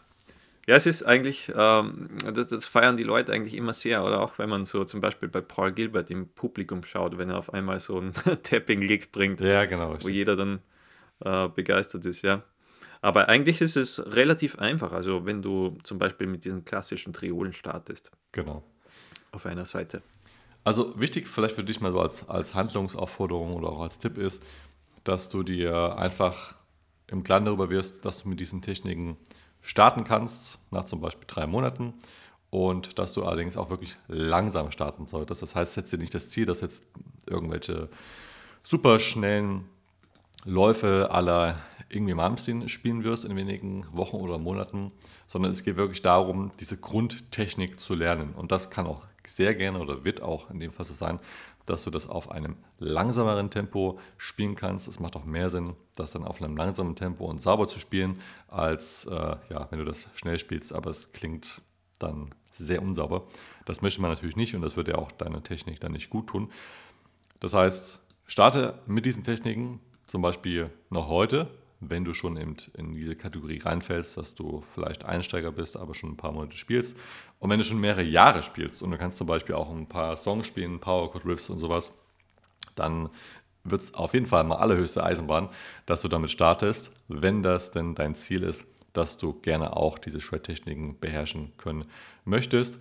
Ja, 0.68 0.74
es 0.74 0.86
ist 0.86 1.04
eigentlich, 1.04 1.52
ähm, 1.56 2.08
das, 2.34 2.48
das, 2.48 2.66
feiern 2.66 2.96
die 2.96 3.04
Leute 3.04 3.32
eigentlich 3.32 3.54
immer 3.54 3.72
sehr, 3.72 4.04
oder 4.04 4.20
auch 4.20 4.36
wenn 4.40 4.48
man 4.48 4.64
so 4.64 4.84
zum 4.84 5.00
Beispiel 5.00 5.28
bei 5.28 5.40
Paul 5.40 5.70
Gilbert 5.70 6.10
im 6.10 6.28
Publikum 6.28 6.82
schaut, 6.82 7.18
wenn 7.18 7.30
er 7.30 7.38
auf 7.38 7.54
einmal 7.54 7.78
so 7.78 8.00
ein 8.00 8.12
Tapping-Lick 8.42 9.12
bringt, 9.12 9.40
ja, 9.40 9.64
genau, 9.66 9.96
wo 10.00 10.08
jeder 10.08 10.34
dann 10.34 10.58
äh, 11.20 11.48
begeistert 11.48 12.04
ist, 12.04 12.22
ja. 12.22 12.42
Aber 13.00 13.28
eigentlich 13.28 13.60
ist 13.60 13.76
es 13.76 14.04
relativ 14.04 14.58
einfach, 14.58 14.90
also 14.90 15.24
wenn 15.24 15.40
du 15.40 15.78
zum 15.84 16.00
Beispiel 16.00 16.26
mit 16.26 16.44
diesen 16.44 16.64
klassischen 16.64 17.12
Triolen 17.12 17.52
startest. 17.52 18.10
Genau. 18.32 18.64
Auf 19.30 19.46
einer 19.46 19.66
Seite. 19.66 20.02
Also 20.66 20.98
wichtig 20.98 21.28
vielleicht 21.28 21.54
für 21.54 21.62
dich 21.62 21.80
mal 21.80 21.92
so 21.92 22.00
als, 22.00 22.28
als 22.28 22.56
Handlungsaufforderung 22.56 23.54
oder 23.54 23.68
auch 23.68 23.82
als 23.82 24.00
Tipp 24.00 24.18
ist, 24.18 24.42
dass 25.04 25.28
du 25.28 25.44
dir 25.44 25.96
einfach 25.96 26.56
im 27.06 27.22
Klaren 27.22 27.44
darüber 27.44 27.70
wirst, 27.70 28.04
dass 28.04 28.24
du 28.24 28.28
mit 28.28 28.40
diesen 28.40 28.62
Techniken 28.62 29.16
starten 29.62 30.02
kannst, 30.02 30.58
nach 30.72 30.82
zum 30.82 31.00
Beispiel 31.00 31.28
drei 31.28 31.46
Monaten. 31.46 31.94
Und 32.50 32.98
dass 32.98 33.12
du 33.12 33.24
allerdings 33.24 33.56
auch 33.56 33.70
wirklich 33.70 33.96
langsam 34.08 34.72
starten 34.72 35.06
solltest. 35.06 35.40
Das 35.40 35.54
heißt, 35.54 35.74
setz 35.74 35.90
dir 35.90 35.98
nicht 35.98 36.14
das 36.14 36.30
Ziel, 36.30 36.46
dass 36.46 36.62
jetzt 36.62 36.84
irgendwelche 37.26 37.88
super 38.64 38.98
schnellen 38.98 39.68
Läufe 40.44 41.12
aller 41.12 41.60
irgendwie 41.88 42.14
Malmsteen 42.14 42.68
spielen 42.68 43.04
wirst 43.04 43.24
in 43.24 43.36
wenigen 43.36 43.86
Wochen 43.92 44.16
oder 44.16 44.38
Monaten, 44.38 44.90
sondern 45.28 45.52
es 45.52 45.62
geht 45.62 45.76
wirklich 45.76 46.02
darum, 46.02 46.50
diese 46.58 46.76
Grundtechnik 46.76 47.78
zu 47.78 47.94
lernen. 47.94 48.32
Und 48.34 48.50
das 48.50 48.70
kann 48.70 48.88
auch 48.88 49.06
sehr 49.26 49.54
gerne 49.54 49.80
oder 49.80 50.04
wird 50.04 50.22
auch 50.22 50.50
in 50.50 50.60
dem 50.60 50.72
Fall 50.72 50.86
so 50.86 50.94
sein, 50.94 51.20
dass 51.66 51.84
du 51.84 51.90
das 51.90 52.08
auf 52.08 52.30
einem 52.30 52.56
langsameren 52.78 53.50
Tempo 53.50 53.98
spielen 54.16 54.54
kannst. 54.54 54.88
Es 54.88 55.00
macht 55.00 55.16
auch 55.16 55.24
mehr 55.24 55.50
Sinn, 55.50 55.74
das 55.96 56.12
dann 56.12 56.24
auf 56.24 56.40
einem 56.40 56.56
langsamen 56.56 56.94
Tempo 56.94 57.26
und 57.26 57.42
sauber 57.42 57.66
zu 57.66 57.78
spielen, 57.78 58.20
als 58.48 59.04
äh, 59.06 59.36
ja, 59.50 59.66
wenn 59.70 59.80
du 59.80 59.84
das 59.84 60.08
schnell 60.14 60.38
spielst, 60.38 60.72
aber 60.72 60.90
es 60.90 61.12
klingt 61.12 61.60
dann 61.98 62.34
sehr 62.52 62.82
unsauber. 62.82 63.26
Das 63.64 63.82
möchte 63.82 64.00
man 64.00 64.10
natürlich 64.10 64.36
nicht 64.36 64.54
und 64.54 64.62
das 64.62 64.76
wird 64.76 64.88
ja 64.88 64.96
auch 64.96 65.10
deine 65.12 65.42
Technik 65.42 65.80
dann 65.80 65.92
nicht 65.92 66.08
gut 66.08 66.28
tun. 66.28 66.50
Das 67.40 67.52
heißt, 67.52 68.00
starte 68.26 68.78
mit 68.86 69.04
diesen 69.04 69.24
Techniken 69.24 69.80
zum 70.06 70.22
Beispiel 70.22 70.70
noch 70.88 71.08
heute, 71.08 71.48
wenn 71.80 72.04
du 72.04 72.14
schon 72.14 72.36
eben 72.36 72.56
in 72.74 72.94
diese 72.94 73.16
Kategorie 73.16 73.58
reinfällst, 73.58 74.16
dass 74.16 74.34
du 74.34 74.62
vielleicht 74.74 75.04
Einsteiger 75.04 75.52
bist, 75.52 75.76
aber 75.76 75.94
schon 75.94 76.12
ein 76.12 76.16
paar 76.16 76.32
Monate 76.32 76.56
spielst. 76.56 76.96
Und 77.38 77.50
wenn 77.50 77.58
du 77.58 77.64
schon 77.64 77.80
mehrere 77.80 78.02
Jahre 78.02 78.42
spielst 78.42 78.82
und 78.82 78.90
du 78.90 78.98
kannst 78.98 79.18
zum 79.18 79.26
Beispiel 79.26 79.54
auch 79.54 79.70
ein 79.70 79.88
paar 79.88 80.16
Songs 80.16 80.46
spielen, 80.46 80.80
Power 80.80 81.10
Chord 81.10 81.26
Riffs 81.26 81.50
und 81.50 81.58
sowas, 81.58 81.90
dann 82.74 83.10
wird 83.64 83.82
es 83.82 83.94
auf 83.94 84.14
jeden 84.14 84.26
Fall 84.26 84.44
mal 84.44 84.56
allerhöchste 84.56 85.02
Eisenbahn, 85.02 85.48
dass 85.86 86.02
du 86.02 86.08
damit 86.08 86.30
startest, 86.30 86.92
wenn 87.08 87.42
das 87.42 87.72
denn 87.72 87.94
dein 87.94 88.14
Ziel 88.14 88.42
ist, 88.42 88.64
dass 88.92 89.18
du 89.18 89.34
gerne 89.34 89.76
auch 89.76 89.98
diese 89.98 90.20
Shred-Techniken 90.20 90.98
beherrschen 90.98 91.52
können 91.58 91.84
möchtest. 92.24 92.78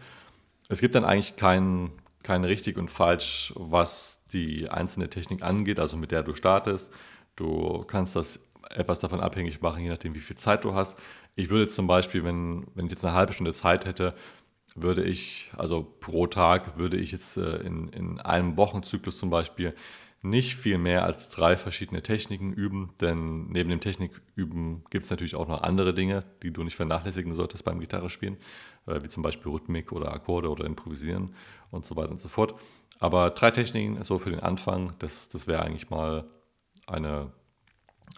Es 0.69 0.79
gibt 0.79 0.95
dann 0.95 1.03
eigentlich 1.03 1.35
kein, 1.35 1.91
kein 2.23 2.43
richtig 2.43 2.77
und 2.77 2.89
falsch, 2.89 3.53
was 3.55 4.23
die 4.31 4.69
einzelne 4.69 5.09
Technik 5.09 5.43
angeht, 5.43 5.79
also 5.79 5.97
mit 5.97 6.11
der 6.11 6.23
du 6.23 6.33
startest. 6.33 6.91
Du 7.35 7.83
kannst 7.83 8.15
das 8.15 8.39
etwas 8.69 8.99
davon 8.99 9.19
abhängig 9.19 9.61
machen, 9.61 9.81
je 9.83 9.89
nachdem, 9.89 10.15
wie 10.15 10.19
viel 10.19 10.37
Zeit 10.37 10.63
du 10.63 10.73
hast. 10.73 10.97
Ich 11.35 11.49
würde 11.49 11.67
zum 11.67 11.87
Beispiel, 11.87 12.23
wenn, 12.23 12.67
wenn 12.75 12.85
ich 12.85 12.91
jetzt 12.91 13.05
eine 13.05 13.15
halbe 13.15 13.33
Stunde 13.33 13.53
Zeit 13.53 13.85
hätte, 13.85 14.13
würde 14.75 15.03
ich, 15.03 15.51
also 15.57 15.83
pro 15.83 16.27
Tag, 16.27 16.77
würde 16.77 16.97
ich 16.97 17.11
jetzt 17.11 17.37
äh, 17.37 17.57
in, 17.57 17.87
in 17.89 18.19
einem 18.19 18.57
Wochenzyklus 18.57 19.17
zum 19.17 19.29
Beispiel 19.29 19.73
nicht 20.21 20.55
viel 20.55 20.77
mehr 20.77 21.03
als 21.03 21.29
drei 21.29 21.55
verschiedene 21.55 22.01
Techniken 22.01 22.51
üben, 22.51 22.93
denn 22.99 23.47
neben 23.47 23.69
dem 23.69 23.79
Techniküben 23.79 24.83
gibt 24.89 25.05
es 25.05 25.11
natürlich 25.11 25.35
auch 25.35 25.47
noch 25.47 25.61
andere 25.61 25.93
Dinge, 25.93 26.23
die 26.41 26.51
du 26.51 26.63
nicht 26.63 26.75
vernachlässigen 26.75 27.33
solltest 27.35 27.63
beim 27.63 27.79
Gitarrespielen, 27.79 28.37
äh, 28.87 29.01
wie 29.01 29.07
zum 29.07 29.23
Beispiel 29.23 29.51
Rhythmik 29.51 29.91
oder 29.91 30.11
Akkorde 30.11 30.49
oder 30.49 30.65
Improvisieren 30.65 31.33
und 31.71 31.85
so 31.85 31.95
weiter 31.95 32.11
und 32.11 32.19
so 32.19 32.27
fort. 32.27 32.55
Aber 32.99 33.29
drei 33.29 33.51
Techniken 33.51 34.03
so 34.03 34.19
für 34.19 34.31
den 34.31 34.39
Anfang, 34.39 34.93
das, 34.99 35.29
das 35.29 35.47
wäre 35.47 35.61
eigentlich 35.61 35.89
mal 35.89 36.25
eine 36.87 37.31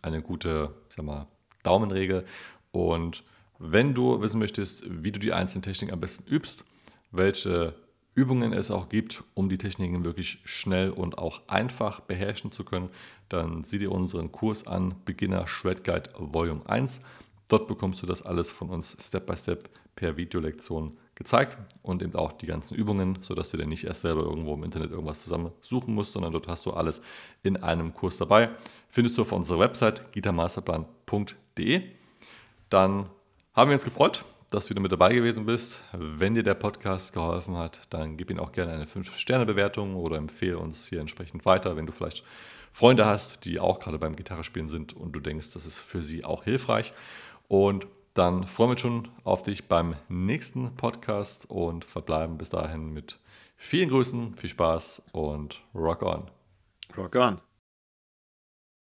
eine 0.01 0.21
gute, 0.21 0.73
sag 0.89 1.05
mal, 1.05 1.27
Daumenregel. 1.63 2.25
Und 2.71 3.23
wenn 3.59 3.93
du 3.93 4.21
wissen 4.21 4.39
möchtest, 4.39 4.85
wie 4.87 5.11
du 5.11 5.19
die 5.19 5.33
einzelnen 5.33 5.63
Techniken 5.63 5.93
am 5.93 5.99
besten 5.99 6.23
übst, 6.31 6.63
welche 7.11 7.75
Übungen 8.13 8.51
es 8.53 8.71
auch 8.71 8.89
gibt, 8.89 9.23
um 9.35 9.47
die 9.47 9.57
Techniken 9.57 10.03
wirklich 10.03 10.39
schnell 10.43 10.89
und 10.89 11.17
auch 11.17 11.47
einfach 11.47 11.99
beherrschen 11.99 12.51
zu 12.51 12.63
können, 12.63 12.89
dann 13.29 13.63
sieh 13.63 13.77
dir 13.77 13.91
unseren 13.91 14.31
Kurs 14.31 14.65
an, 14.65 14.95
Beginner 15.05 15.47
Shred 15.47 15.83
Guide 15.83 16.09
Volume 16.17 16.61
1. 16.67 17.01
Dort 17.47 17.67
bekommst 17.67 18.01
du 18.01 18.07
das 18.07 18.23
alles 18.23 18.49
von 18.49 18.69
uns 18.69 18.97
Step 18.99 19.27
by 19.27 19.37
Step 19.37 19.69
per 19.95 20.17
Videolektion 20.17 20.97
gezeigt 21.17 21.57
und 21.81 22.03
eben 22.03 22.15
auch 22.15 22.31
die 22.31 22.45
ganzen 22.45 22.75
Übungen, 22.75 23.17
sodass 23.21 23.49
du 23.49 23.57
dir 23.57 23.65
nicht 23.65 23.83
erst 23.83 24.01
selber 24.01 24.21
irgendwo 24.21 24.53
im 24.53 24.63
Internet 24.63 24.91
irgendwas 24.91 25.23
zusammensuchen 25.23 25.93
musst, 25.93 26.13
sondern 26.13 26.31
dort 26.31 26.47
hast 26.47 26.65
du 26.65 26.71
alles 26.71 27.01
in 27.43 27.57
einem 27.57 27.93
Kurs 27.93 28.17
dabei. 28.17 28.51
Findest 28.87 29.17
du 29.17 29.23
auf 29.23 29.31
unserer 29.31 29.59
Website 29.59 30.11
gitarmasterplan.de. 30.11 31.81
Dann 32.69 33.09
haben 33.53 33.69
wir 33.69 33.73
uns 33.73 33.83
gefreut, 33.83 34.23
dass 34.51 34.65
du 34.65 34.69
wieder 34.71 34.81
mit 34.81 34.91
dabei 34.91 35.13
gewesen 35.13 35.45
bist. 35.45 35.83
Wenn 35.91 36.35
dir 36.35 36.43
der 36.43 36.53
Podcast 36.53 37.13
geholfen 37.13 37.57
hat, 37.57 37.81
dann 37.89 38.15
gib 38.15 38.29
ihm 38.29 38.39
auch 38.39 38.51
gerne 38.51 38.73
eine 38.73 38.85
5-Sterne-Bewertung 38.85 39.95
oder 39.95 40.17
empfehle 40.17 40.59
uns 40.59 40.87
hier 40.87 41.01
entsprechend 41.01 41.45
weiter, 41.45 41.75
wenn 41.75 41.87
du 41.87 41.91
vielleicht 41.91 42.23
Freunde 42.71 43.07
hast, 43.07 43.43
die 43.45 43.59
auch 43.59 43.79
gerade 43.79 43.97
beim 43.97 44.15
Gitarrespielen 44.15 44.67
sind 44.67 44.93
und 44.93 45.13
du 45.13 45.19
denkst, 45.19 45.51
das 45.53 45.65
ist 45.65 45.79
für 45.79 46.03
sie 46.03 46.23
auch 46.23 46.43
hilfreich. 46.43 46.93
Und 47.47 47.87
dann 48.17 48.45
freuen 48.45 48.69
wir 48.69 48.71
uns 48.71 48.81
schon 48.81 49.07
auf 49.23 49.43
dich 49.43 49.67
beim 49.67 49.95
nächsten 50.09 50.75
Podcast 50.75 51.49
und 51.49 51.85
verbleiben 51.85 52.37
bis 52.37 52.49
dahin 52.49 52.91
mit 52.91 53.19
vielen 53.55 53.89
Grüßen, 53.89 54.33
viel 54.33 54.49
Spaß 54.49 55.03
und 55.11 55.61
Rock 55.75 56.01
on. 56.01 56.31
Rock 56.97 57.15
on. 57.15 57.46